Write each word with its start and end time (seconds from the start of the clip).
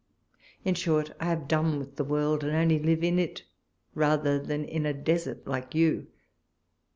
In 0.65 0.73
short, 0.73 1.11
I 1.19 1.25
have 1.25 1.47
done 1.47 1.77
with 1.77 1.95
the 1.97 2.03
world, 2.03 2.43
and 2.43 2.71
live 2.83 3.03
in 3.03 3.19
it 3.19 3.43
rather 3.93 4.39
than 4.39 4.65
in 4.65 4.87
a 4.87 4.93
desert, 4.95 5.45
like 5.45 5.75
you. 5.75 6.07